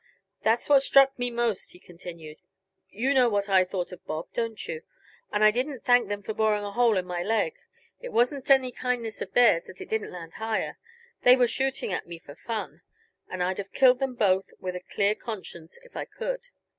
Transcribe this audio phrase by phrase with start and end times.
[0.41, 2.37] "That's what struck me most," he continued.
[2.89, 4.81] "You know what I thought of Bob, don't you?
[5.31, 7.53] And I didn't thank them for boring a hole in my leg;
[7.99, 10.79] it wasn't any kindness of theirs that it didn't land higher
[11.21, 12.81] they weren't shooting at me for fun.
[13.29, 16.47] And I'd have killed them both with a clear conscience, if I could.